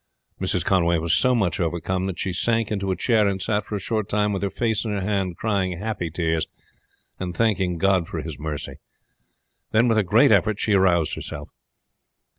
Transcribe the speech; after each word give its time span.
Mrs. 0.41 0.65
Conway 0.65 0.97
was 0.97 1.13
so 1.13 1.35
much 1.35 1.59
overcome 1.59 2.07
that 2.07 2.17
she 2.17 2.33
sank 2.33 2.71
into 2.71 2.89
a 2.89 2.95
chair 2.95 3.27
and 3.27 3.39
sat 3.39 3.63
for 3.63 3.75
a 3.75 3.79
short 3.79 4.09
time 4.09 4.33
with 4.33 4.41
her 4.41 4.49
face 4.49 4.83
in 4.83 4.89
her 4.89 5.01
hand, 5.01 5.37
crying 5.37 5.77
happy 5.77 6.09
tears 6.09 6.47
and 7.19 7.35
thanking 7.35 7.77
God 7.77 8.07
for 8.07 8.19
his 8.19 8.39
mercy. 8.39 8.79
Then 9.69 9.87
with 9.87 9.99
a 9.99 10.03
great 10.03 10.31
effort 10.31 10.59
she 10.59 10.73
aroused 10.73 11.13
herself. 11.13 11.49